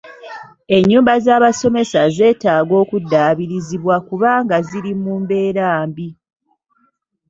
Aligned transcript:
Enyumba 0.77 1.13
z'abasomesa 1.25 2.01
zeetaaga 2.15 2.73
okuddaabirizibwa 2.83 3.95
kubanga 4.07 4.55
ziri 4.69 4.91
mu 5.01 5.13
mbeera 5.21 5.67
mbi. 5.87 6.07